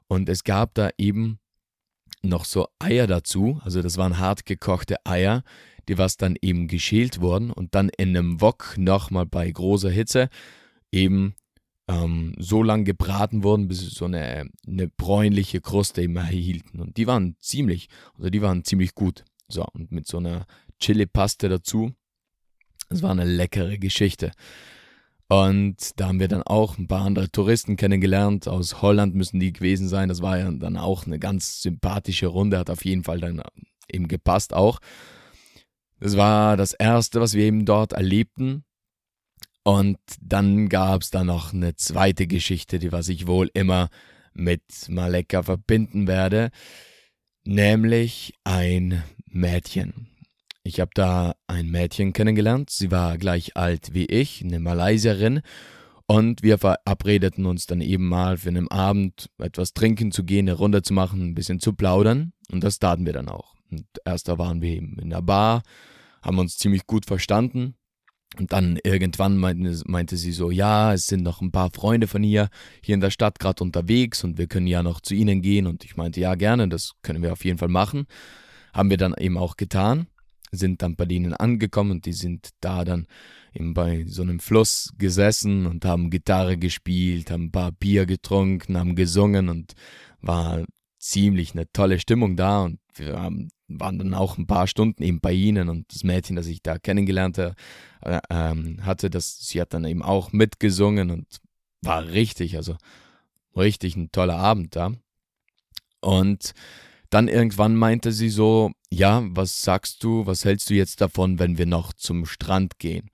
und 0.09 0.29
es 0.29 0.45
gab 0.45 0.75
da 0.75 0.91
eben 0.99 1.39
noch 2.23 2.45
so 2.45 2.69
Eier 2.79 3.07
dazu. 3.07 3.61
Also 3.65 3.83
das 3.83 3.97
waren 3.97 4.19
hart 4.19 4.45
gekochte 4.45 4.97
Eier, 5.05 5.43
die 5.89 5.99
was 5.99 6.17
dann 6.17 6.37
eben 6.41 6.69
geschält 6.69 7.21
wurden 7.21 7.51
und 7.51 7.75
dann 7.75 7.91
in 7.97 8.11
einem 8.11 8.41
Wok 8.41 8.77
nochmal 8.77 9.27
bei 9.27 9.51
großer 9.51 9.91
Hitze 9.91 10.29
eben 10.93 11.35
ähm, 11.89 12.35
so 12.39 12.63
lang 12.63 12.85
gebraten 12.85 13.43
wurden, 13.43 13.69
bis 13.69 13.81
sie 13.81 13.89
so 13.89 14.05
eine, 14.05 14.49
eine 14.67 14.89
bräunliche 14.89 15.61
Kruste 15.61 16.03
immer 16.03 16.23
erhielten. 16.23 16.81
Und 16.81 16.97
die 16.97 17.07
waren 17.07 17.37
ziemlich, 17.41 17.89
also 18.17 18.31
die 18.31 18.43
waren 18.43 18.65
ziemlich 18.65 18.95
gut. 18.95 19.25
So, 19.49 19.65
und 19.73 19.91
mit 19.91 20.07
so 20.07 20.19
einer 20.19 20.47
Chili-Paste 20.79 21.49
dazu. 21.49 21.93
Das 22.89 23.03
war 23.03 23.11
eine 23.11 23.25
leckere 23.25 23.79
Geschichte. 23.79 24.33
Und 25.29 26.01
da 26.01 26.09
haben 26.09 26.19
wir 26.19 26.27
dann 26.27 26.43
auch 26.43 26.77
ein 26.77 26.89
paar 26.89 27.05
andere 27.05 27.31
Touristen 27.31 27.77
kennengelernt. 27.77 28.49
Aus 28.49 28.83
Holland 28.83 29.15
müssen 29.15 29.39
die 29.39 29.53
gewesen 29.53 29.89
sein. 29.89 30.09
Das 30.09 30.23
war 30.23 30.39
ja 30.39 30.51
dann 30.51 30.77
auch 30.77 31.07
eine 31.07 31.21
ganz 31.21 31.63
sympathische 31.63 32.27
Runde. 32.27 32.59
Hat 32.59 32.69
auf 32.69 32.85
jeden 32.85 33.05
Fall 33.05 33.21
dann 33.21 33.41
eben 33.89 34.09
gepasst 34.09 34.55
auch. 34.55 34.81
Das 36.01 36.17
war 36.17 36.57
das 36.57 36.73
Erste, 36.73 37.21
was 37.21 37.35
wir 37.35 37.45
eben 37.45 37.67
dort 37.67 37.93
erlebten. 37.93 38.65
Und 39.63 39.99
dann 40.21 40.69
gab 40.69 41.03
es 41.03 41.11
da 41.11 41.23
noch 41.23 41.53
eine 41.53 41.77
zweite 41.77 42.27
Geschichte, 42.27 42.79
die 42.79 42.93
was 42.93 43.09
ich 43.09 43.27
wohl 43.27 43.51
immer 43.53 43.91
mit 44.33 44.63
Maleka 44.89 45.43
verbinden 45.43 46.07
werde, 46.07 46.51
nämlich 47.45 48.33
ein 48.45 49.05
Mädchen. 49.27 50.09
Ich 50.63 50.81
habe 50.81 50.93
da 50.95 51.35
ein 51.47 51.71
Mädchen 51.71 52.13
kennengelernt, 52.13 52.71
sie 52.71 52.91
war 52.91 53.19
gleich 53.19 53.57
alt 53.57 53.93
wie 53.93 54.07
ich, 54.07 54.43
eine 54.43 54.61
Malaysierin, 54.61 55.43
und 56.07 56.43
wir 56.43 56.59
verabredeten 56.59 57.47
uns 57.47 57.67
dann 57.67 57.81
eben 57.81 58.09
mal 58.09 58.37
für 58.37 58.49
einen 58.49 58.69
Abend 58.69 59.31
etwas 59.39 59.75
trinken 59.75 60.11
zu 60.11 60.25
gehen, 60.25 60.49
eine 60.49 60.57
Runde 60.57 60.83
zu 60.83 60.93
machen, 60.93 61.23
ein 61.23 61.35
bisschen 61.35 61.61
zu 61.61 61.73
plaudern, 61.73 62.33
und 62.51 62.65
das 62.65 62.79
taten 62.79 63.07
wir 63.07 63.13
dann 63.13 63.29
auch. 63.29 63.60
Und 63.71 63.87
erst 64.05 64.29
da 64.29 64.39
waren 64.39 64.63
wir 64.63 64.71
eben 64.71 64.99
in 64.99 65.11
der 65.11 65.23
Bar, 65.23 65.63
haben 66.23 66.39
uns 66.39 66.59
ziemlich 66.59 66.87
gut 66.87 67.07
verstanden, 67.07 67.75
und 68.39 68.53
dann 68.53 68.79
irgendwann 68.85 69.37
meinte, 69.39 69.83
meinte, 69.87 70.17
sie 70.17 70.31
so, 70.31 70.51
ja, 70.51 70.95
es 70.95 71.07
sind 71.07 71.25
noch 71.25 71.41
ein 71.41 71.51
paar 71.51 71.71
Freunde 71.73 72.07
von 72.07 72.23
ihr 72.23 72.49
hier 72.83 72.95
in 72.95 73.01
der 73.01 73.11
Stadt 73.11 73.41
gerade 73.41 73.63
unterwegs 73.63 74.23
und 74.23 74.39
wir 74.39 74.47
können 74.47 74.69
ja 74.69 74.83
noch 74.83 75.01
zu 75.01 75.15
ihnen 75.15 75.43
gehen. 75.43 75.67
Und 75.67 75.85
ich 75.85 75.97
meinte, 75.97 76.21
ja, 76.21 76.37
gerne, 76.37 76.69
das 76.69 76.93
können 77.03 77.23
wir 77.23 77.33
auf 77.33 77.45
jeden 77.45 77.59
Fall 77.59 77.69
machen. 77.69 78.07
Haben 78.73 78.91
wir 78.91 78.99
dann 78.99 79.15
eben 79.19 79.37
auch 79.37 79.57
getan, 79.57 80.07
sind 80.53 80.83
dann 80.83 80.95
bei 80.95 81.07
denen 81.07 81.35
angekommen 81.35 81.91
und 81.91 82.07
die 82.07 82.13
sind 82.13 82.51
da 82.61 82.85
dann 82.85 83.07
eben 83.53 83.75
bei 83.75 84.05
so 84.07 84.23
einem 84.23 84.39
Fluss 84.39 84.93
gesessen 84.97 85.67
und 85.67 85.85
haben 85.85 86.09
Gitarre 86.09 86.57
gespielt, 86.57 87.33
haben 87.33 87.47
ein 87.47 87.53
paar 87.53 87.73
Bier 87.73 88.07
getrunken, 88.07 88.79
haben 88.79 88.95
gesungen 88.95 89.49
und 89.49 89.73
war 90.21 90.65
ziemlich 91.01 91.53
eine 91.53 91.71
tolle 91.73 91.99
Stimmung 91.99 92.37
da 92.37 92.63
und 92.63 92.79
wir 92.95 93.19
haben 93.19 93.49
waren 93.79 93.99
dann 93.99 94.15
auch 94.15 94.39
ein 94.39 94.47
paar 94.47 94.67
Stunden 94.67 95.03
eben 95.03 95.21
bei 95.21 95.33
ihnen 95.33 95.69
und 95.69 95.93
das 95.93 96.05
Mädchen, 96.05 96.37
das 96.37 96.47
ich 96.47 96.63
da 96.63 96.79
kennengelernt 96.79 97.39
äh, 97.39 97.55
ähm, 98.31 98.79
hatte, 98.83 99.11
das, 99.11 99.39
sie 99.47 99.61
hat 99.61 99.73
dann 99.75 99.85
eben 99.85 100.03
auch 100.03 100.33
mitgesungen 100.33 101.11
und 101.11 101.27
war 101.83 102.07
richtig, 102.09 102.57
also 102.57 102.77
richtig 103.57 103.97
ein 103.97 104.11
toller 104.13 104.37
Abend 104.37 104.77
da. 104.77 104.93
Und 106.01 106.53
dann 107.11 107.29
irgendwann 107.29 107.75
meinte 107.77 108.13
sie 108.13 108.31
so, 108.31 108.73
ja, 108.91 109.23
was 109.31 109.63
sagst 109.63 110.03
du, 110.03 110.27
was 110.27 110.45
hältst 110.45 110.71
du 110.71 110.75
jetzt 110.75 111.01
davon, 111.01 111.39
wenn 111.39 111.59
wir 111.59 111.67
noch 111.67 111.93
zum 111.93 112.27
Strand 112.27 112.79
gehen? 112.79 113.11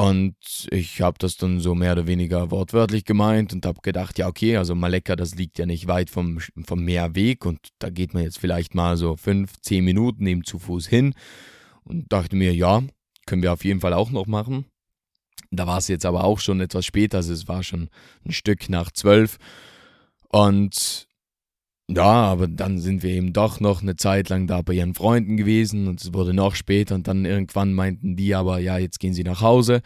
Und 0.00 0.36
ich 0.70 1.00
habe 1.00 1.18
das 1.18 1.36
dann 1.36 1.58
so 1.58 1.74
mehr 1.74 1.90
oder 1.90 2.06
weniger 2.06 2.52
wortwörtlich 2.52 3.04
gemeint 3.04 3.52
und 3.52 3.66
habe 3.66 3.80
gedacht, 3.82 4.16
ja, 4.16 4.28
okay, 4.28 4.56
also 4.56 4.76
Malekka, 4.76 5.16
das 5.16 5.34
liegt 5.34 5.58
ja 5.58 5.66
nicht 5.66 5.88
weit 5.88 6.08
vom, 6.08 6.38
vom 6.64 6.84
Meer 6.84 7.16
weg 7.16 7.44
und 7.44 7.58
da 7.80 7.90
geht 7.90 8.14
man 8.14 8.22
jetzt 8.22 8.38
vielleicht 8.38 8.76
mal 8.76 8.96
so 8.96 9.16
fünf, 9.16 9.54
zehn 9.60 9.84
Minuten 9.84 10.24
eben 10.24 10.44
zu 10.44 10.60
Fuß 10.60 10.86
hin 10.86 11.14
und 11.82 12.12
dachte 12.12 12.36
mir, 12.36 12.54
ja, 12.54 12.84
können 13.26 13.42
wir 13.42 13.52
auf 13.52 13.64
jeden 13.64 13.80
Fall 13.80 13.92
auch 13.92 14.12
noch 14.12 14.26
machen. 14.26 14.66
Da 15.50 15.66
war 15.66 15.78
es 15.78 15.88
jetzt 15.88 16.06
aber 16.06 16.22
auch 16.22 16.38
schon 16.38 16.60
etwas 16.60 16.86
später, 16.86 17.16
also 17.16 17.32
es 17.32 17.48
war 17.48 17.64
schon 17.64 17.88
ein 18.24 18.30
Stück 18.30 18.68
nach 18.68 18.92
zwölf 18.92 19.38
und 20.28 21.07
ja, 21.90 22.04
aber 22.04 22.48
dann 22.48 22.78
sind 22.78 23.02
wir 23.02 23.10
eben 23.10 23.32
doch 23.32 23.60
noch 23.60 23.80
eine 23.80 23.96
Zeit 23.96 24.28
lang 24.28 24.46
da 24.46 24.60
bei 24.60 24.74
ihren 24.74 24.94
Freunden 24.94 25.38
gewesen 25.38 25.88
und 25.88 26.02
es 26.02 26.12
wurde 26.12 26.34
noch 26.34 26.54
später 26.54 26.94
und 26.94 27.08
dann 27.08 27.24
irgendwann 27.24 27.72
meinten 27.72 28.14
die 28.14 28.34
aber, 28.34 28.58
ja, 28.58 28.76
jetzt 28.76 29.00
gehen 29.00 29.14
sie 29.14 29.24
nach 29.24 29.40
Hause. 29.40 29.80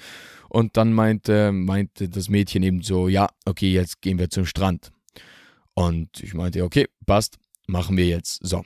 Und 0.48 0.76
dann 0.76 0.92
meinte, 0.92 1.52
meinte 1.52 2.08
das 2.08 2.28
Mädchen 2.28 2.62
eben 2.62 2.82
so, 2.82 3.08
ja, 3.08 3.28
okay, 3.46 3.72
jetzt 3.72 4.02
gehen 4.02 4.18
wir 4.18 4.30
zum 4.30 4.46
Strand. 4.46 4.90
Und 5.74 6.20
ich 6.20 6.34
meinte, 6.34 6.64
okay, 6.64 6.88
passt, 7.06 7.38
machen 7.66 7.96
wir 7.96 8.06
jetzt. 8.06 8.44
So. 8.46 8.64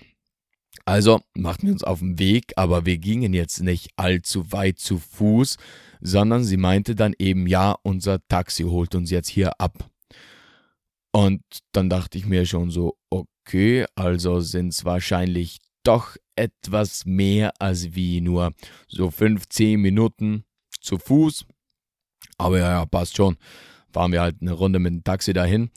Also 0.84 1.20
machten 1.34 1.66
wir 1.66 1.72
uns 1.74 1.84
auf 1.84 1.98
den 1.98 2.18
Weg, 2.18 2.54
aber 2.56 2.86
wir 2.86 2.98
gingen 2.98 3.34
jetzt 3.34 3.62
nicht 3.62 3.90
allzu 3.96 4.50
weit 4.50 4.78
zu 4.78 4.98
Fuß, 4.98 5.58
sondern 6.00 6.42
sie 6.42 6.56
meinte 6.56 6.94
dann 6.94 7.14
eben, 7.18 7.46
ja, 7.46 7.76
unser 7.82 8.26
Taxi 8.28 8.62
holt 8.64 8.94
uns 8.94 9.10
jetzt 9.10 9.28
hier 9.28 9.60
ab. 9.60 9.90
Und 11.16 11.40
dann 11.72 11.88
dachte 11.88 12.18
ich 12.18 12.26
mir 12.26 12.44
schon 12.44 12.70
so, 12.70 12.98
okay, 13.08 13.86
also 13.94 14.40
sind 14.40 14.74
es 14.74 14.84
wahrscheinlich 14.84 15.60
doch 15.82 16.14
etwas 16.34 17.06
mehr 17.06 17.54
als 17.58 17.94
wie 17.94 18.20
nur 18.20 18.52
so 18.86 19.10
15 19.10 19.80
Minuten 19.80 20.44
zu 20.78 20.98
Fuß. 20.98 21.46
Aber 22.36 22.58
ja, 22.58 22.84
passt 22.84 23.16
schon. 23.16 23.38
Fahren 23.94 24.12
wir 24.12 24.20
halt 24.20 24.42
eine 24.42 24.52
Runde 24.52 24.78
mit 24.78 24.92
dem 24.92 25.04
Taxi 25.04 25.32
dahin. 25.32 25.70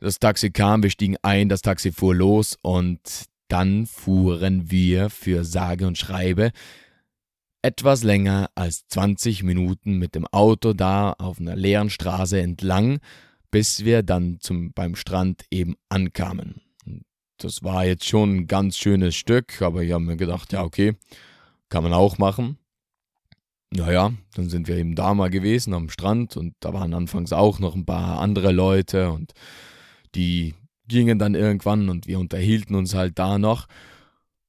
Das 0.00 0.18
Taxi 0.18 0.50
kam, 0.50 0.82
wir 0.82 0.90
stiegen 0.90 1.18
ein, 1.22 1.48
das 1.48 1.62
Taxi 1.62 1.92
fuhr 1.92 2.16
los 2.16 2.58
und 2.60 2.98
dann 3.46 3.86
fuhren 3.86 4.72
wir 4.72 5.08
für 5.08 5.44
sage 5.44 5.86
und 5.86 5.98
schreibe 5.98 6.50
etwas 7.62 8.02
länger 8.02 8.50
als 8.56 8.88
20 8.88 9.44
Minuten 9.44 9.98
mit 9.98 10.16
dem 10.16 10.26
Auto 10.26 10.72
da 10.72 11.12
auf 11.12 11.38
einer 11.38 11.54
leeren 11.54 11.90
Straße 11.90 12.40
entlang 12.40 12.98
bis 13.54 13.84
wir 13.84 14.02
dann 14.02 14.38
zum, 14.40 14.72
beim 14.72 14.96
Strand 14.96 15.44
eben 15.48 15.76
ankamen. 15.88 16.60
Das 17.36 17.62
war 17.62 17.86
jetzt 17.86 18.04
schon 18.04 18.34
ein 18.34 18.46
ganz 18.48 18.76
schönes 18.76 19.14
Stück, 19.14 19.62
aber 19.62 19.84
ich 19.84 19.92
habe 19.92 20.02
mir 20.02 20.16
gedacht, 20.16 20.52
ja, 20.52 20.64
okay, 20.64 20.96
kann 21.68 21.84
man 21.84 21.92
auch 21.92 22.18
machen. 22.18 22.58
Naja, 23.70 24.12
dann 24.34 24.48
sind 24.48 24.66
wir 24.66 24.76
eben 24.76 24.96
da 24.96 25.14
mal 25.14 25.30
gewesen 25.30 25.72
am 25.72 25.88
Strand 25.88 26.36
und 26.36 26.56
da 26.58 26.72
waren 26.72 26.94
anfangs 26.94 27.32
auch 27.32 27.60
noch 27.60 27.76
ein 27.76 27.86
paar 27.86 28.18
andere 28.18 28.50
Leute 28.50 29.12
und 29.12 29.34
die 30.16 30.54
gingen 30.88 31.20
dann 31.20 31.36
irgendwann 31.36 31.88
und 31.90 32.08
wir 32.08 32.18
unterhielten 32.18 32.74
uns 32.74 32.92
halt 32.92 33.20
da 33.20 33.38
noch. 33.38 33.68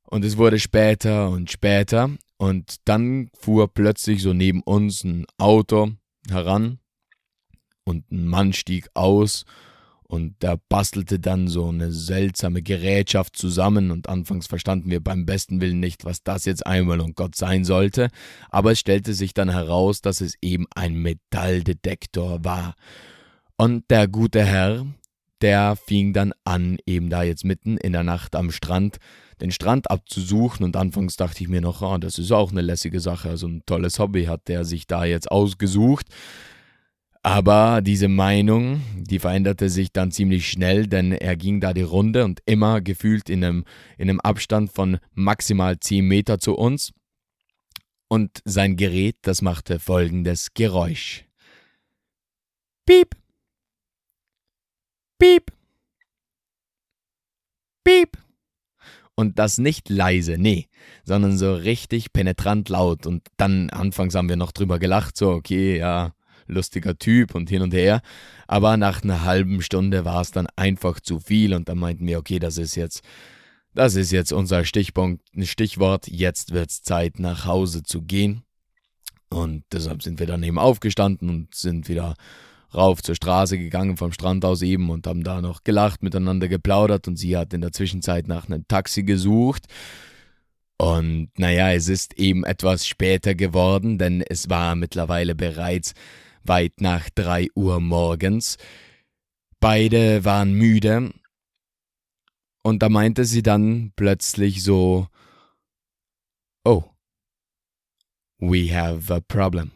Und 0.02 0.26
es 0.26 0.36
wurde 0.36 0.58
später 0.58 1.30
und 1.30 1.52
später 1.52 2.10
und 2.38 2.78
dann 2.86 3.30
fuhr 3.38 3.72
plötzlich 3.72 4.24
so 4.24 4.34
neben 4.34 4.64
uns 4.64 5.04
ein 5.04 5.28
Auto 5.38 5.92
heran 6.28 6.80
und 7.86 8.12
ein 8.12 8.28
Mann 8.28 8.54
stieg 8.54 8.90
aus 8.94 9.46
und 10.08 10.44
er 10.44 10.58
bastelte 10.70 11.20
dann 11.20 11.48
so 11.48 11.68
eine 11.68 11.92
seltsame 11.92 12.62
Gerätschaft 12.62 13.36
zusammen 13.36 13.92
und 13.92 14.08
anfangs 14.08 14.48
verstanden 14.48 14.92
wir 14.92 15.04
beim 15.04 15.26
besten 15.26 15.62
Willen 15.62 15.80
nicht, 15.80 16.06
was 16.06 16.24
das 16.24 16.46
jetzt 16.46 16.66
einmal 16.66 17.00
und 17.00 17.16
Gott 17.16 17.36
sein 17.36 17.64
sollte, 17.64 18.10
aber 18.50 18.72
es 18.72 18.80
stellte 18.80 19.14
sich 19.14 19.34
dann 19.34 19.50
heraus, 19.50 20.02
dass 20.02 20.22
es 20.22 20.36
eben 20.42 20.68
ein 20.76 20.96
Metalldetektor 20.96 22.44
war. 22.44 22.76
Und 23.58 23.90
der 23.90 24.08
gute 24.08 24.44
Herr, 24.44 24.86
der 25.42 25.76
fing 25.76 26.14
dann 26.14 26.34
an, 26.44 26.78
eben 26.86 27.10
da 27.10 27.24
jetzt 27.24 27.46
mitten 27.46 27.78
in 27.78 27.94
der 27.94 28.04
Nacht 28.04 28.36
am 28.36 28.52
Strand, 28.52 28.98
den 29.42 29.52
Strand 29.52 29.90
abzusuchen 29.90 30.64
und 30.64 30.78
anfangs 30.78 31.18
dachte 31.18 31.44
ich 31.44 31.50
mir 31.50 31.62
noch, 31.62 31.82
oh, 31.82 31.98
das 31.98 32.20
ist 32.20 32.32
auch 32.32 32.52
eine 32.52 32.62
lässige 32.62 33.00
Sache, 33.00 33.30
also 33.30 33.48
ein 33.48 33.64
tolles 33.66 34.00
Hobby 34.00 34.26
hat 34.26 34.48
der 34.48 34.66
sich 34.66 34.88
da 34.88 35.04
jetzt 35.04 35.32
ausgesucht. 35.32 36.08
Aber 37.26 37.82
diese 37.82 38.08
Meinung, 38.08 38.84
die 38.98 39.18
veränderte 39.18 39.68
sich 39.72 39.92
dann 39.92 40.12
ziemlich 40.12 40.48
schnell, 40.48 40.86
denn 40.86 41.12
er 41.12 41.36
ging 41.36 41.60
da 41.60 41.74
die 41.74 41.82
Runde 41.82 42.24
und 42.24 42.40
immer 42.46 42.82
gefühlt 42.82 43.32
in 43.32 43.44
einem, 43.44 43.66
in 43.98 44.12
einem 44.12 44.20
Abstand 44.20 44.72
von 44.72 45.00
maximal 45.16 45.80
10 45.80 46.08
Meter 46.08 46.38
zu 46.38 46.54
uns. 46.54 46.92
Und 48.10 48.42
sein 48.46 48.76
Gerät, 48.76 49.16
das 49.24 49.42
machte 49.42 49.80
folgendes 49.80 50.54
Geräusch. 50.54 51.26
Piep. 52.86 53.16
Piep. 55.18 55.52
Piep. 57.84 58.20
Und 59.16 59.40
das 59.40 59.58
nicht 59.58 59.90
leise, 59.90 60.38
nee, 60.38 60.68
sondern 61.04 61.40
so 61.40 61.56
richtig 61.56 62.14
penetrant 62.14 62.70
laut. 62.70 63.08
Und 63.08 63.28
dann 63.38 63.72
anfangs 63.72 64.14
haben 64.14 64.30
wir 64.30 64.36
noch 64.36 64.52
drüber 64.52 64.78
gelacht, 64.78 65.18
so, 65.18 65.32
okay, 65.32 65.80
ja, 65.80 66.14
lustiger 66.48 66.98
Typ 66.98 67.36
und 67.36 67.50
hin 67.50 67.62
und 67.62 67.74
her. 67.74 68.02
Aber 68.48 68.78
nach 68.78 69.04
einer 69.04 69.24
halben 69.24 69.62
Stunde 69.62 70.06
war 70.06 70.22
es 70.22 70.32
dann 70.32 70.48
einfach 70.56 71.00
zu 71.00 71.20
viel 71.20 71.54
und 71.54 71.70
dann 71.70 71.78
meinten 71.78 72.08
wir, 72.08 72.20
okay, 72.20 72.40
das 72.40 72.58
ist 72.58 72.76
jetzt, 72.76 73.02
das 73.74 73.96
ist 73.96 74.12
jetzt 74.12 74.32
unser 74.32 74.66
Stichpunkt, 74.66 75.24
Stichwort, 75.44 76.08
jetzt 76.08 76.54
wird's 76.54 76.84
Zeit 76.84 77.20
nach 77.20 77.46
Hause 77.46 77.84
zu 77.84 78.02
gehen. 78.02 78.44
Und 79.30 79.64
deshalb 79.72 80.04
sind 80.04 80.20
wir 80.20 80.28
dann 80.28 80.44
eben 80.44 80.60
aufgestanden 80.60 81.30
und 81.30 81.56
sind 81.56 81.90
wieder 81.90 82.14
rauf 82.74 83.02
zur 83.02 83.16
Straße 83.16 83.58
gegangen 83.58 83.98
vom 83.98 84.12
Strand 84.12 84.46
aus 84.46 84.62
eben 84.62 84.90
und 84.90 85.08
haben 85.08 85.24
da 85.24 85.42
noch 85.42 85.64
gelacht, 85.64 86.04
miteinander 86.04 86.48
geplaudert 86.48 87.08
und 87.08 87.18
sie 87.18 87.36
hat 87.38 87.54
in 87.54 87.62
der 87.62 87.72
Zwischenzeit 87.72 88.28
nach 88.28 88.48
einem 88.48 88.68
Taxi 88.68 89.04
gesucht. 89.04 89.66
Und 90.78 91.30
naja, 91.38 91.72
es 91.72 91.88
ist 91.88 92.20
eben 92.20 92.44
etwas 92.44 92.86
später 92.86 93.34
geworden, 93.34 93.98
denn 93.98 94.22
es 94.22 94.50
war 94.50 94.76
mittlerweile 94.76 95.34
bereits 95.34 95.94
weit 96.48 96.82
nach 96.82 97.10
drei 97.10 97.48
Uhr 97.56 97.80
morgens. 97.80 98.58
Beide 99.60 100.26
waren 100.26 100.54
müde. 100.54 101.14
Und 102.64 102.82
da 102.82 102.90
meinte 102.90 103.26
sie 103.26 103.44
dann 103.44 103.94
plötzlich 103.96 104.64
so, 104.64 105.08
Oh, 106.64 106.84
we 108.40 108.76
have 108.76 109.14
a 109.14 109.20
problem. 109.20 109.72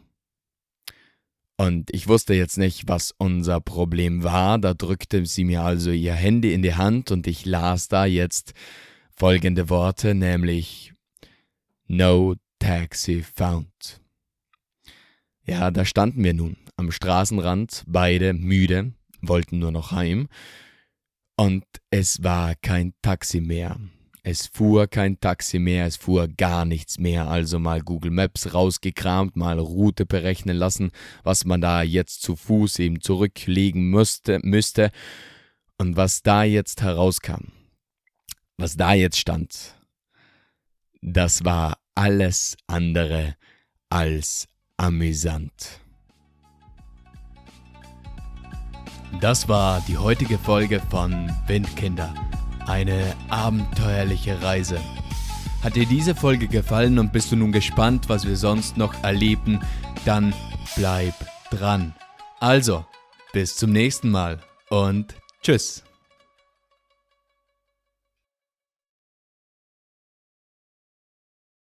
Und 1.56 1.94
ich 1.94 2.08
wusste 2.08 2.34
jetzt 2.34 2.56
nicht, 2.56 2.88
was 2.88 3.14
unser 3.18 3.60
Problem 3.60 4.22
war. 4.22 4.58
Da 4.58 4.74
drückte 4.74 5.26
sie 5.26 5.44
mir 5.44 5.62
also 5.62 5.90
ihr 5.90 6.14
Handy 6.14 6.54
in 6.54 6.62
die 6.62 6.74
Hand 6.74 7.10
und 7.10 7.26
ich 7.26 7.44
las 7.44 7.88
da 7.88 8.06
jetzt 8.06 8.54
folgende 9.14 9.68
Worte, 9.68 10.14
nämlich 10.14 10.94
No 11.86 12.34
taxi 12.58 13.22
found. 13.22 14.00
Ja, 15.44 15.70
da 15.70 15.84
standen 15.84 16.24
wir 16.24 16.32
nun 16.32 16.56
am 16.80 16.90
Straßenrand, 16.90 17.84
beide 17.86 18.32
müde, 18.32 18.94
wollten 19.20 19.58
nur 19.58 19.70
noch 19.70 19.92
heim. 19.92 20.28
Und 21.36 21.64
es 21.90 22.22
war 22.22 22.54
kein 22.56 22.94
Taxi 23.02 23.40
mehr. 23.40 23.78
Es 24.22 24.46
fuhr 24.46 24.86
kein 24.86 25.20
Taxi 25.20 25.58
mehr, 25.58 25.86
es 25.86 25.96
fuhr 25.96 26.28
gar 26.28 26.64
nichts 26.64 26.98
mehr, 26.98 27.28
also 27.28 27.58
mal 27.58 27.80
Google 27.80 28.10
Maps 28.10 28.52
rausgekramt, 28.52 29.36
mal 29.36 29.58
Route 29.58 30.04
berechnen 30.04 30.56
lassen, 30.56 30.90
was 31.22 31.44
man 31.44 31.60
da 31.60 31.82
jetzt 31.82 32.22
zu 32.22 32.36
Fuß 32.36 32.78
eben 32.80 33.00
zurücklegen 33.00 33.90
müsste, 33.90 34.38
müsste. 34.42 34.90
Und 35.78 35.96
was 35.96 36.22
da 36.22 36.44
jetzt 36.44 36.82
herauskam, 36.82 37.52
was 38.58 38.76
da 38.76 38.92
jetzt 38.92 39.18
stand, 39.18 39.74
das 41.00 41.44
war 41.44 41.78
alles 41.94 42.56
andere 42.66 43.36
als 43.88 44.48
amüsant. 44.76 45.80
Das 49.18 49.48
war 49.48 49.82
die 49.88 49.98
heutige 49.98 50.38
Folge 50.38 50.80
von 50.90 51.30
Windkinder. 51.46 52.14
Eine 52.66 53.14
abenteuerliche 53.28 54.40
Reise. 54.42 54.80
Hat 55.62 55.76
dir 55.76 55.86
diese 55.86 56.14
Folge 56.14 56.46
gefallen 56.48 56.98
und 56.98 57.12
bist 57.12 57.32
du 57.32 57.36
nun 57.36 57.52
gespannt, 57.52 58.08
was 58.08 58.26
wir 58.26 58.36
sonst 58.36 58.76
noch 58.76 58.94
erleben, 59.02 59.60
dann 60.04 60.32
bleib 60.76 61.14
dran. 61.50 61.94
Also, 62.38 62.84
bis 63.32 63.56
zum 63.56 63.72
nächsten 63.72 64.10
Mal 64.10 64.38
und 64.70 65.14
tschüss. 65.42 65.82